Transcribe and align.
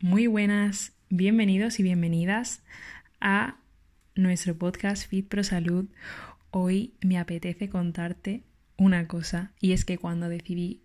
Muy 0.00 0.28
buenas, 0.28 0.92
bienvenidos 1.10 1.80
y 1.80 1.82
bienvenidas 1.82 2.62
a 3.20 3.56
nuestro 4.14 4.56
podcast 4.56 5.08
Fit 5.08 5.26
Pro 5.26 5.42
Salud. 5.42 5.86
Hoy 6.52 6.94
me 7.00 7.18
apetece 7.18 7.68
contarte 7.68 8.44
una 8.76 9.08
cosa 9.08 9.50
y 9.60 9.72
es 9.72 9.84
que 9.84 9.98
cuando 9.98 10.28
decidí 10.28 10.82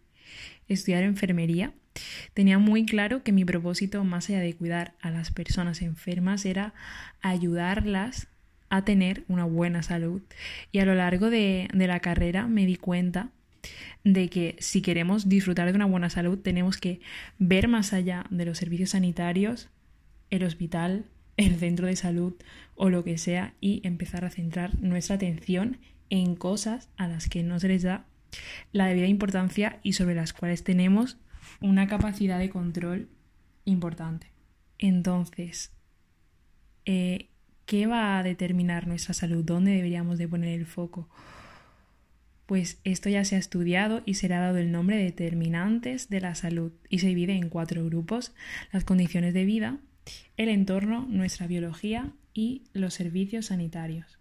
estudiar 0.68 1.04
enfermería 1.04 1.74
tenía 2.34 2.58
muy 2.58 2.88
claro 2.88 3.22
que 3.22 3.32
mi 3.32 3.46
propósito 3.46 4.04
más 4.04 4.32
allá 4.32 4.40
de 4.40 4.56
cuidar 4.56 4.96
a 5.00 5.12
las 5.12 5.30
personas 5.30 5.84
enfermas 5.84 6.44
era 6.44 6.74
ayudarlas 7.22 8.30
a 8.70 8.84
tener 8.84 9.26
una 9.28 9.44
buena 9.44 9.84
salud. 9.84 10.24
Y 10.72 10.80
a 10.80 10.86
lo 10.86 10.96
largo 10.96 11.30
de, 11.30 11.68
de 11.72 11.86
la 11.86 12.00
carrera 12.00 12.48
me 12.48 12.66
di 12.66 12.78
cuenta 12.78 13.30
de 14.04 14.30
que 14.30 14.56
si 14.60 14.82
queremos 14.82 15.30
disfrutar 15.30 15.68
de 15.68 15.76
una 15.76 15.86
buena 15.86 16.10
salud 16.10 16.40
tenemos 16.40 16.78
que 16.78 17.00
ver 17.40 17.68
más 17.68 17.94
allá 17.94 18.26
de 18.30 18.46
los 18.46 18.58
servicios 18.58 18.92
sanitarios, 18.92 19.70
el 20.30 20.44
hospital, 20.44 21.06
el 21.38 21.56
centro 21.56 21.88
de 21.88 21.96
salud 21.96 22.34
o 22.76 22.90
lo 22.90 23.04
que 23.04 23.18
sea 23.18 23.54
y 23.60 23.82
empezar 23.86 24.26
a 24.26 24.30
centrar 24.30 24.80
nuestra 24.80 25.16
atención 25.16 25.78
en 26.10 26.36
cosas 26.36 26.90
a 26.98 27.08
las 27.08 27.30
que 27.30 27.44
no 27.44 27.60
se 27.60 27.68
les 27.68 27.84
da 27.84 28.06
la 28.72 28.88
debida 28.88 29.08
importancia 29.08 29.80
y 29.84 29.94
sobre 29.94 30.16
las 30.16 30.34
cuales 30.34 30.64
tenemos 30.64 31.18
una 31.62 31.88
capacidad 31.88 32.40
de 32.40 32.50
control 32.50 33.10
importante. 33.66 34.32
Entonces, 34.80 35.72
eh, 36.86 37.30
¿qué 37.66 37.88
va 37.88 38.18
a 38.18 38.24
determinar 38.24 38.88
nuestra 38.88 39.14
salud? 39.14 39.44
¿Dónde 39.44 39.72
deberíamos 39.72 40.18
de 40.18 40.28
poner 40.28 40.60
el 40.60 40.66
foco? 40.66 41.10
Pues 42.54 42.80
esto 42.84 43.10
ya 43.10 43.26
se 43.26 43.36
ha 43.36 43.40
estudiado 43.40 44.04
y 44.06 44.14
será 44.14 44.40
dado 44.40 44.60
el 44.60 44.72
nombre 44.72 44.98
de 44.98 45.06
determinantes 45.06 46.08
de 46.10 46.22
la 46.22 46.36
salud 46.36 46.72
y 46.88 47.00
se 47.00 47.08
divide 47.08 47.34
en 47.34 47.50
cuatro 47.50 47.84
grupos, 47.84 48.32
las 48.72 48.84
condiciones 48.84 49.34
de 49.34 49.44
vida, 49.44 49.80
el 50.38 50.50
entorno, 50.50 51.08
nuestra 51.10 51.48
biología 51.48 52.12
y 52.32 52.62
los 52.74 52.94
servicios 52.94 53.48
sanitarios. 53.48 54.20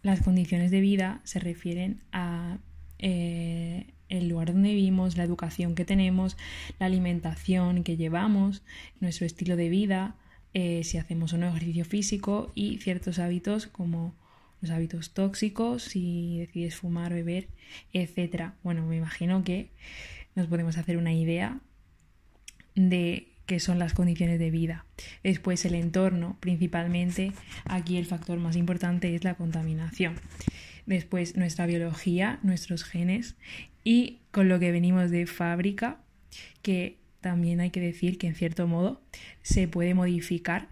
Las 0.00 0.22
condiciones 0.22 0.70
de 0.70 0.80
vida 0.80 1.20
se 1.24 1.38
refieren 1.38 2.00
a 2.12 2.56
eh, 2.98 3.92
el 4.08 4.28
lugar 4.28 4.54
donde 4.54 4.70
vivimos, 4.70 5.18
la 5.18 5.24
educación 5.24 5.74
que 5.74 5.84
tenemos, 5.84 6.38
la 6.78 6.86
alimentación 6.86 7.84
que 7.84 7.98
llevamos, 7.98 8.62
nuestro 9.00 9.26
estilo 9.26 9.56
de 9.56 9.68
vida, 9.68 10.16
eh, 10.54 10.82
si 10.82 10.96
hacemos 10.96 11.34
un 11.34 11.44
ejercicio 11.44 11.84
físico 11.84 12.52
y 12.54 12.78
ciertos 12.78 13.18
hábitos 13.18 13.66
como 13.66 14.14
los 14.62 14.70
hábitos 14.70 15.12
tóxicos, 15.12 15.82
si 15.82 16.38
decides 16.38 16.76
fumar, 16.76 17.12
beber, 17.12 17.48
etc. 17.92 18.52
Bueno, 18.62 18.86
me 18.86 18.96
imagino 18.96 19.44
que 19.44 19.70
nos 20.34 20.46
podemos 20.46 20.78
hacer 20.78 20.96
una 20.96 21.12
idea 21.12 21.60
de 22.74 23.28
qué 23.46 23.60
son 23.60 23.78
las 23.78 23.92
condiciones 23.92 24.38
de 24.38 24.50
vida. 24.50 24.86
Después 25.22 25.64
el 25.64 25.74
entorno, 25.74 26.38
principalmente 26.40 27.32
aquí 27.64 27.98
el 27.98 28.06
factor 28.06 28.38
más 28.38 28.56
importante 28.56 29.14
es 29.14 29.24
la 29.24 29.34
contaminación. 29.34 30.14
Después 30.86 31.36
nuestra 31.36 31.66
biología, 31.66 32.38
nuestros 32.42 32.84
genes 32.84 33.36
y 33.84 34.20
con 34.30 34.48
lo 34.48 34.58
que 34.58 34.72
venimos 34.72 35.10
de 35.10 35.26
fábrica, 35.26 36.00
que 36.62 36.98
también 37.20 37.60
hay 37.60 37.70
que 37.70 37.80
decir 37.80 38.16
que 38.16 38.26
en 38.28 38.34
cierto 38.34 38.66
modo 38.66 39.02
se 39.42 39.68
puede 39.68 39.94
modificar 39.94 40.68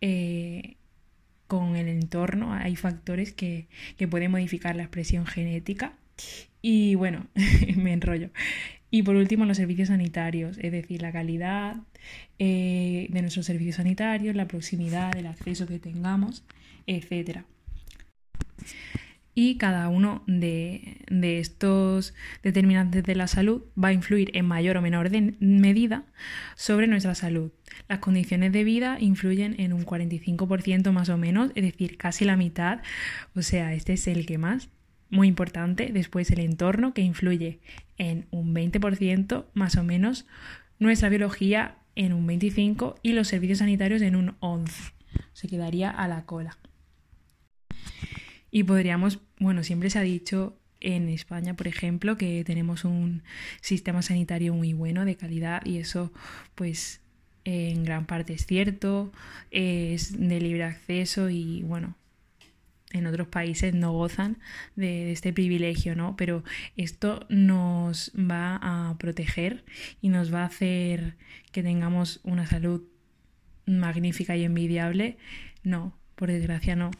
eh, 0.00 0.76
con 1.50 1.74
el 1.74 1.88
entorno. 1.88 2.54
Hay 2.54 2.76
factores 2.76 3.32
que, 3.32 3.66
pueden 4.08 4.30
modificar 4.30 4.76
la 4.76 4.84
expresión 4.84 5.26
genética. 5.26 5.94
Y 6.62 6.94
bueno, 6.94 7.26
me 7.76 7.92
enrollo. 7.92 8.30
Y 8.92 9.02
por 9.02 9.16
último, 9.16 9.44
los 9.46 9.56
servicios 9.56 9.88
sanitarios, 9.88 10.58
es 10.58 10.70
decir, 10.70 11.02
la 11.02 11.10
calidad 11.10 11.76
eh, 12.38 13.08
de 13.10 13.20
nuestros 13.20 13.46
servicios 13.46 13.76
sanitarios, 13.76 14.36
la 14.36 14.46
proximidad, 14.46 15.16
el 15.16 15.26
acceso 15.26 15.66
que 15.66 15.80
tengamos, 15.80 16.44
etc. 16.86 17.40
Y 19.34 19.56
cada 19.56 19.88
uno 19.88 20.22
de, 20.28 20.98
de, 21.10 21.40
estos 21.40 22.14
determinantes 22.44 23.02
de 23.02 23.16
la 23.16 23.26
salud 23.26 23.64
va 23.82 23.88
a 23.88 23.92
influir 23.92 24.30
en 24.34 24.46
mayor 24.46 24.76
o 24.76 24.82
menor 24.82 25.10
medida 25.40 26.04
sobre 26.54 26.86
nuestra 26.86 27.16
salud. 27.16 27.50
Las 27.90 27.98
condiciones 27.98 28.52
de 28.52 28.62
vida 28.62 28.98
influyen 29.00 29.56
en 29.58 29.72
un 29.72 29.84
45% 29.84 30.92
más 30.92 31.08
o 31.08 31.18
menos, 31.18 31.50
es 31.56 31.64
decir, 31.64 31.96
casi 31.96 32.24
la 32.24 32.36
mitad, 32.36 32.82
o 33.34 33.42
sea, 33.42 33.74
este 33.74 33.94
es 33.94 34.06
el 34.06 34.26
que 34.26 34.38
más, 34.38 34.68
muy 35.08 35.26
importante. 35.26 35.90
Después 35.92 36.30
el 36.30 36.38
entorno, 36.38 36.94
que 36.94 37.02
influye 37.02 37.58
en 37.98 38.28
un 38.30 38.54
20% 38.54 39.46
más 39.54 39.74
o 39.74 39.82
menos, 39.82 40.24
nuestra 40.78 41.08
biología 41.08 41.78
en 41.96 42.12
un 42.12 42.28
25% 42.28 42.94
y 43.02 43.12
los 43.12 43.26
servicios 43.26 43.58
sanitarios 43.58 44.02
en 44.02 44.14
un 44.14 44.38
11%. 44.38 44.70
Se 45.32 45.48
quedaría 45.48 45.90
a 45.90 46.06
la 46.06 46.26
cola. 46.26 46.58
Y 48.52 48.62
podríamos, 48.62 49.18
bueno, 49.40 49.64
siempre 49.64 49.90
se 49.90 49.98
ha 49.98 50.02
dicho 50.02 50.56
en 50.78 51.08
España, 51.08 51.54
por 51.54 51.66
ejemplo, 51.66 52.16
que 52.16 52.44
tenemos 52.44 52.84
un 52.84 53.24
sistema 53.60 54.00
sanitario 54.00 54.54
muy 54.54 54.74
bueno, 54.74 55.04
de 55.04 55.16
calidad, 55.16 55.66
y 55.66 55.78
eso 55.78 56.12
pues 56.54 56.99
en 57.44 57.84
gran 57.84 58.06
parte 58.06 58.34
es 58.34 58.46
cierto, 58.46 59.12
es 59.50 60.18
de 60.18 60.40
libre 60.40 60.64
acceso 60.64 61.30
y 61.30 61.62
bueno, 61.62 61.94
en 62.92 63.06
otros 63.06 63.28
países 63.28 63.74
no 63.74 63.92
gozan 63.92 64.38
de, 64.76 65.12
este 65.12 65.32
privilegio, 65.32 65.94
¿no? 65.94 66.16
Pero 66.16 66.44
esto 66.76 67.26
nos 67.28 68.12
va 68.18 68.58
a 68.62 68.96
proteger 68.98 69.64
y 70.02 70.08
nos 70.08 70.32
va 70.34 70.42
a 70.42 70.46
hacer 70.46 71.14
que 71.52 71.62
tengamos 71.62 72.20
una 72.24 72.46
salud 72.46 72.82
magnífica 73.66 74.36
y 74.36 74.44
envidiable. 74.44 75.16
No, 75.62 75.94
por 76.16 76.30
desgracia 76.30 76.74
no, 76.76 76.90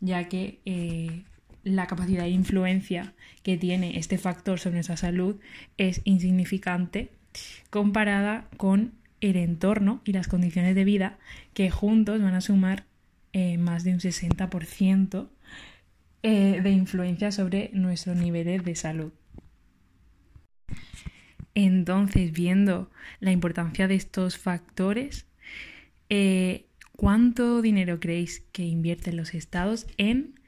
ya 0.00 0.28
que 0.28 0.60
eh, 0.64 1.22
la 1.64 1.86
capacidad 1.86 2.24
de 2.24 2.30
influencia 2.30 3.14
que 3.42 3.56
tiene 3.56 3.98
este 3.98 4.18
factor 4.18 4.60
sobre 4.60 4.74
nuestra 4.74 4.96
salud 4.96 5.36
es 5.78 6.00
insignificante 6.04 7.10
comparada 7.70 8.48
con 8.56 8.92
el 9.20 9.36
entorno 9.36 10.00
y 10.04 10.12
las 10.12 10.28
condiciones 10.28 10.74
de 10.74 10.84
vida 10.84 11.18
que 11.54 11.70
juntos 11.70 12.22
van 12.22 12.34
a 12.34 12.40
sumar 12.40 12.84
eh, 13.32 13.58
más 13.58 13.84
de 13.84 13.92
un 13.92 14.00
60% 14.00 15.28
eh, 16.22 16.60
de 16.62 16.70
influencia 16.70 17.30
sobre 17.30 17.70
nuestros 17.72 18.16
niveles 18.16 18.64
de 18.64 18.74
salud. 18.74 19.12
Entonces, 21.54 22.32
viendo 22.32 22.90
la 23.20 23.32
importancia 23.32 23.88
de 23.88 23.96
estos 23.96 24.38
factores, 24.38 25.26
eh, 26.08 26.66
¿cuánto 26.96 27.62
dinero 27.62 28.00
creéis 28.00 28.44
que 28.52 28.64
invierten 28.64 29.16
los 29.16 29.34
estados 29.34 29.86
en 29.96 30.38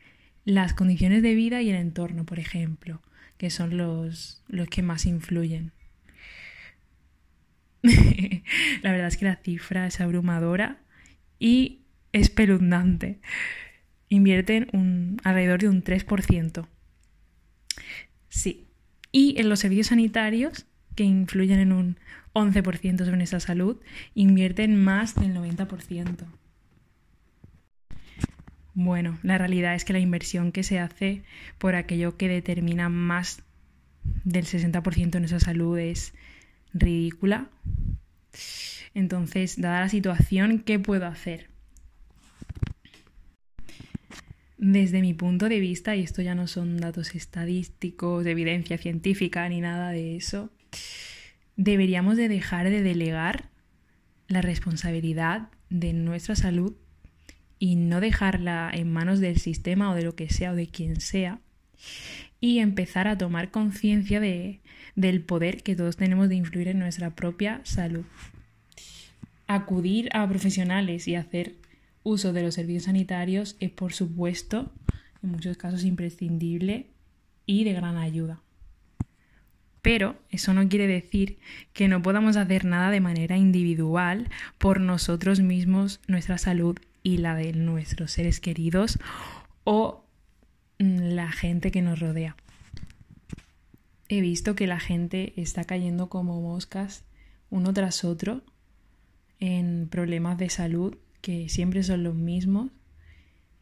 las 0.44 0.72
condiciones 0.74 1.22
de 1.22 1.34
vida 1.34 1.62
y 1.62 1.70
el 1.70 1.76
entorno, 1.76 2.24
por 2.24 2.38
ejemplo, 2.38 3.02
que 3.38 3.50
son 3.50 3.76
los, 3.76 4.42
los 4.48 4.68
que 4.68 4.82
más 4.82 5.06
influyen? 5.06 5.72
la 8.82 8.92
verdad 8.92 9.08
es 9.08 9.16
que 9.16 9.24
la 9.24 9.36
cifra 9.36 9.86
es 9.86 10.00
abrumadora 10.00 10.78
y 11.38 11.80
espeluznante. 12.12 13.20
Invierten 14.08 14.68
un, 14.72 15.18
alrededor 15.24 15.60
de 15.60 15.68
un 15.68 15.82
3%. 15.84 16.66
Sí. 18.28 18.66
Y 19.12 19.40
en 19.40 19.48
los 19.48 19.60
servicios 19.60 19.88
sanitarios, 19.88 20.66
que 20.94 21.04
influyen 21.04 21.60
en 21.60 21.72
un 21.72 21.96
11% 22.34 22.98
sobre 22.98 23.16
nuestra 23.16 23.40
salud, 23.40 23.78
invierten 24.14 24.82
más 24.82 25.14
del 25.14 25.34
90%. 25.34 26.26
Bueno, 28.74 29.18
la 29.22 29.36
realidad 29.36 29.74
es 29.74 29.84
que 29.84 29.92
la 29.92 29.98
inversión 29.98 30.52
que 30.52 30.62
se 30.62 30.78
hace 30.78 31.22
por 31.58 31.74
aquello 31.74 32.16
que 32.16 32.28
determina 32.28 32.88
más 32.88 33.42
del 34.24 34.46
60% 34.46 35.10
de 35.10 35.20
nuestra 35.20 35.40
salud 35.40 35.78
es 35.78 36.14
ridícula. 36.72 37.50
Entonces, 38.94 39.60
dada 39.60 39.80
la 39.80 39.88
situación, 39.88 40.60
¿qué 40.60 40.78
puedo 40.78 41.06
hacer? 41.06 41.48
Desde 44.58 45.00
mi 45.00 45.14
punto 45.14 45.48
de 45.48 45.58
vista, 45.58 45.96
y 45.96 46.02
esto 46.02 46.20
ya 46.22 46.34
no 46.34 46.46
son 46.46 46.76
datos 46.76 47.14
estadísticos, 47.14 48.24
de 48.24 48.32
evidencia 48.32 48.76
científica 48.78 49.48
ni 49.48 49.60
nada 49.60 49.90
de 49.90 50.16
eso, 50.16 50.50
deberíamos 51.56 52.16
de 52.16 52.28
dejar 52.28 52.68
de 52.68 52.82
delegar 52.82 53.48
la 54.28 54.42
responsabilidad 54.42 55.48
de 55.70 55.92
nuestra 55.92 56.36
salud 56.36 56.74
y 57.58 57.76
no 57.76 58.00
dejarla 58.00 58.70
en 58.72 58.92
manos 58.92 59.20
del 59.20 59.38
sistema 59.38 59.90
o 59.90 59.94
de 59.94 60.02
lo 60.02 60.14
que 60.14 60.30
sea 60.30 60.52
o 60.52 60.56
de 60.56 60.68
quien 60.68 61.00
sea 61.00 61.40
y 62.40 62.58
empezar 62.58 63.06
a 63.06 63.18
tomar 63.18 63.50
conciencia 63.50 64.20
de, 64.20 64.60
del 64.96 65.22
poder 65.22 65.62
que 65.62 65.76
todos 65.76 65.96
tenemos 65.96 66.28
de 66.28 66.36
influir 66.36 66.68
en 66.68 66.78
nuestra 66.78 67.10
propia 67.10 67.60
salud. 67.64 68.04
Acudir 69.46 70.08
a 70.12 70.28
profesionales 70.28 71.06
y 71.06 71.16
hacer 71.16 71.56
uso 72.02 72.32
de 72.32 72.42
los 72.42 72.54
servicios 72.54 72.84
sanitarios 72.84 73.56
es, 73.60 73.70
por 73.70 73.92
supuesto, 73.92 74.72
en 75.22 75.30
muchos 75.30 75.56
casos 75.56 75.84
imprescindible 75.84 76.86
y 77.46 77.64
de 77.64 77.74
gran 77.74 77.98
ayuda. 77.98 78.40
Pero 79.82 80.16
eso 80.30 80.52
no 80.52 80.68
quiere 80.68 80.86
decir 80.86 81.38
que 81.72 81.88
no 81.88 82.02
podamos 82.02 82.36
hacer 82.36 82.64
nada 82.64 82.90
de 82.90 83.00
manera 83.00 83.36
individual 83.36 84.28
por 84.58 84.80
nosotros 84.80 85.40
mismos, 85.40 86.00
nuestra 86.06 86.38
salud 86.38 86.78
y 87.02 87.18
la 87.18 87.34
de 87.34 87.52
nuestros 87.54 88.12
seres 88.12 88.40
queridos 88.40 88.98
o 89.64 90.04
la 90.80 91.30
gente 91.30 91.70
que 91.70 91.82
nos 91.82 92.00
rodea. 92.00 92.36
He 94.08 94.20
visto 94.20 94.54
que 94.54 94.66
la 94.66 94.80
gente 94.80 95.34
está 95.36 95.64
cayendo 95.64 96.08
como 96.08 96.40
moscas 96.40 97.04
uno 97.50 97.72
tras 97.74 98.04
otro 98.04 98.42
en 99.40 99.88
problemas 99.90 100.38
de 100.38 100.48
salud 100.48 100.96
que 101.20 101.48
siempre 101.48 101.82
son 101.82 102.02
los 102.02 102.14
mismos 102.14 102.70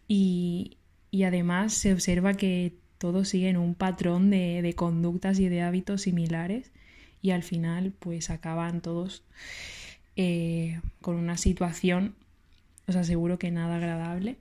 y, 0.06 0.78
y 1.10 1.24
además 1.24 1.74
se 1.74 1.92
observa 1.92 2.34
que 2.34 2.76
todos 2.98 3.28
siguen 3.28 3.56
un 3.56 3.74
patrón 3.74 4.30
de, 4.30 4.62
de, 4.62 4.74
conductas 4.74 5.38
y 5.40 5.48
de 5.48 5.62
hábitos 5.62 6.02
similares 6.02 6.70
y 7.20 7.30
al 7.32 7.42
final 7.42 7.92
pues 7.98 8.30
acaban 8.30 8.80
todos 8.80 9.24
eh, 10.16 10.80
con 11.00 11.16
una 11.16 11.36
situación, 11.36 12.14
os 12.86 12.96
aseguro 12.96 13.38
que 13.38 13.50
nada 13.50 13.76
agradable. 13.76 14.36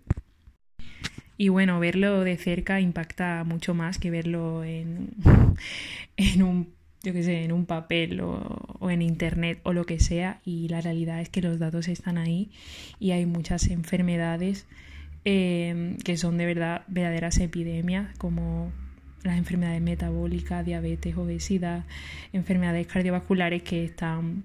Y 1.37 1.49
bueno, 1.49 1.79
verlo 1.79 2.23
de 2.23 2.37
cerca 2.37 2.79
impacta 2.81 3.43
mucho 3.43 3.73
más 3.73 3.99
que 3.99 4.09
verlo 4.09 4.63
en, 4.63 5.11
en 6.17 6.43
un 6.43 6.77
yo 7.03 7.13
que 7.13 7.23
sé, 7.23 7.43
en 7.43 7.51
un 7.51 7.65
papel 7.65 8.19
o, 8.21 8.89
en 8.89 9.01
internet 9.01 9.59
o 9.63 9.73
lo 9.73 9.85
que 9.85 9.99
sea. 9.99 10.41
Y 10.43 10.67
la 10.67 10.81
realidad 10.81 11.21
es 11.21 11.29
que 11.29 11.41
los 11.41 11.59
datos 11.59 11.87
están 11.87 12.17
ahí 12.17 12.51
y 12.99 13.11
hay 13.11 13.25
muchas 13.25 13.67
enfermedades 13.67 14.67
eh, 15.25 15.95
que 16.03 16.17
son 16.17 16.37
de 16.37 16.45
verdad 16.45 16.83
verdaderas 16.87 17.37
epidemias 17.37 18.17
como 18.17 18.71
las 19.23 19.37
enfermedades 19.37 19.81
metabólicas, 19.81 20.65
diabetes, 20.65 21.17
obesidad, 21.17 21.85
enfermedades 22.33 22.87
cardiovasculares 22.87 23.63
que 23.63 23.83
están 23.83 24.43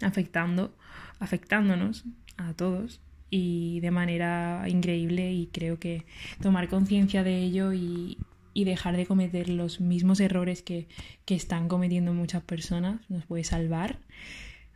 afectando, 0.00 0.74
afectándonos 1.18 2.04
a 2.36 2.52
todos 2.54 3.00
y 3.30 3.80
de 3.80 3.90
manera 3.90 4.64
increíble 4.68 5.32
y 5.32 5.46
creo 5.46 5.78
que 5.78 6.04
tomar 6.42 6.68
conciencia 6.68 7.22
de 7.22 7.38
ello 7.38 7.72
y, 7.72 8.18
y, 8.54 8.64
dejar 8.64 8.96
de 8.96 9.06
cometer 9.06 9.48
los 9.48 9.80
mismos 9.80 10.20
errores 10.20 10.62
que, 10.62 10.88
que, 11.24 11.36
están 11.36 11.68
cometiendo 11.68 12.12
muchas 12.12 12.42
personas 12.42 13.00
nos 13.08 13.24
puede 13.24 13.44
salvar, 13.44 13.98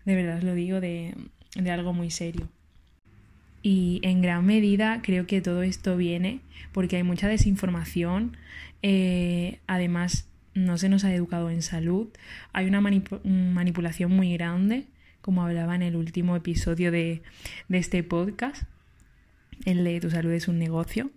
de 0.05 0.15
verdad 0.15 0.39
os 0.39 0.45
lo 0.45 0.55
digo, 0.55 0.81
de, 0.81 1.15
de 1.57 1.71
algo 1.71 1.93
muy 1.93 2.11
serio. 2.11 2.49
Y 3.63 4.01
en 4.03 4.21
gran 4.21 4.45
medida 4.45 5.01
creo 5.03 5.27
que 5.27 5.41
todo 5.41 5.63
esto 5.63 5.97
viene 5.97 6.41
porque 6.73 6.97
hay 6.97 7.03
mucha 7.03 7.29
desinformación, 7.29 8.37
eh, 8.83 9.59
además 9.67 10.29
no 10.55 10.79
se 10.79 10.89
nos 10.89 11.05
ha 11.05 11.15
educado 11.15 11.51
en 11.51 11.63
salud, 11.63 12.09
hay 12.53 12.67
una 12.67 12.81
manip 12.81 13.09
manipulación 13.25 14.13
muy 14.13 14.33
grande, 14.35 14.87
como 15.25 15.43
hablaba 15.43 15.75
en 15.75 15.81
el 15.81 15.97
último 15.97 16.37
episodio 16.37 16.93
de, 16.93 17.23
este 17.71 18.03
podcast, 18.03 18.65
el 19.65 19.83
de 19.83 19.99
tu 19.99 20.11
salud 20.11 20.31
es 20.33 20.49
un 20.49 20.59
negocio. 20.59 21.13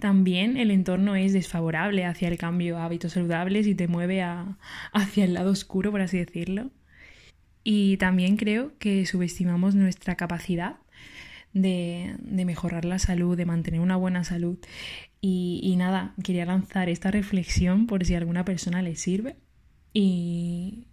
También 0.00 0.56
el 0.56 0.72
entorno 0.72 1.14
es 1.14 1.32
desfavorable 1.32 2.06
hacia 2.06 2.26
el 2.26 2.38
cambio 2.38 2.76
a 2.76 2.84
hábitos 2.84 3.12
saludables 3.12 3.68
y 3.68 3.76
te 3.76 3.86
mueve 3.86 4.20
a, 4.20 4.58
hacia 4.92 5.24
el 5.26 5.34
lado 5.34 5.52
oscuro, 5.52 5.92
por 5.92 6.00
así 6.00 6.18
decirlo. 6.18 6.72
Y 7.62 7.98
también 7.98 8.36
creo 8.36 8.76
que 8.78 9.06
subestimamos 9.06 9.76
nuestra 9.76 10.16
capacidad 10.16 10.78
de, 11.52 12.16
de, 12.18 12.44
mejorar 12.44 12.84
la 12.84 12.98
salud, 12.98 13.36
de 13.36 13.46
mantener 13.46 13.78
una 13.78 13.94
buena 13.94 14.24
salud. 14.24 14.58
Y, 15.20 15.60
y, 15.62 15.76
nada, 15.76 16.14
quería 16.24 16.46
lanzar 16.46 16.88
esta 16.88 17.12
reflexión 17.12 17.86
por 17.86 18.04
si 18.04 18.14
a 18.14 18.18
alguna 18.18 18.44
persona 18.44 18.82
le 18.82 18.96
sirve. 18.96 19.36
Y 19.92 20.88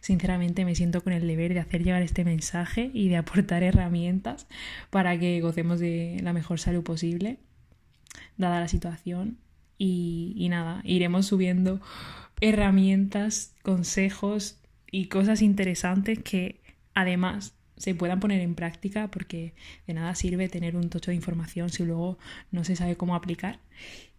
sinceramente 0.00 0.64
me 0.64 0.74
siento 0.74 1.02
con 1.02 1.12
el 1.12 1.26
deber 1.26 1.54
de 1.54 1.60
hacer 1.60 1.82
llegar 1.82 2.02
este 2.02 2.24
mensaje 2.24 2.90
y 2.92 3.08
de 3.08 3.16
aportar 3.16 3.62
herramientas 3.62 4.46
para 4.90 5.18
que 5.18 5.40
gocemos 5.40 5.80
de 5.80 6.20
la 6.22 6.32
mejor 6.32 6.60
salud 6.60 6.82
posible, 6.82 7.38
dada 8.36 8.60
la 8.60 8.68
situación. 8.68 9.38
Y, 9.78 10.34
y 10.36 10.50
nada, 10.50 10.82
iremos 10.84 11.26
subiendo 11.26 11.80
herramientas, 12.40 13.54
consejos 13.62 14.58
y 14.90 15.06
cosas 15.06 15.42
interesantes 15.42 16.18
que 16.18 16.60
además 16.94 17.54
se 17.80 17.94
puedan 17.94 18.20
poner 18.20 18.42
en 18.42 18.54
práctica 18.54 19.08
porque 19.10 19.54
de 19.86 19.94
nada 19.94 20.14
sirve 20.14 20.50
tener 20.50 20.76
un 20.76 20.90
tocho 20.90 21.10
de 21.10 21.14
información 21.14 21.70
si 21.70 21.84
luego 21.84 22.18
no 22.50 22.62
se 22.62 22.76
sabe 22.76 22.96
cómo 22.96 23.14
aplicar. 23.14 23.58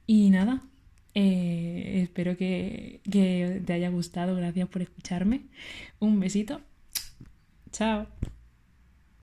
Y 0.07 0.31
nada, 0.31 0.63
eh, 1.13 2.01
espero 2.03 2.37
que, 2.37 3.01
que 3.09 3.61
te 3.65 3.73
haya 3.73 3.89
gustado. 3.89 4.35
Gracias 4.35 4.67
por 4.69 4.81
escucharme. 4.81 5.41
Un 5.99 6.19
besito. 6.19 6.61
Chao. 7.71 8.07